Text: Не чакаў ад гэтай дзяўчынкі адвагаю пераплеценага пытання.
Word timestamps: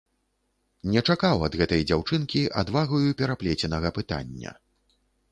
Не 0.93 1.01
чакаў 1.13 1.43
ад 1.47 1.57
гэтай 1.59 1.81
дзяўчынкі 1.91 2.41
адвагаю 2.61 3.01
пераплеценага 3.19 3.93
пытання. 3.99 4.55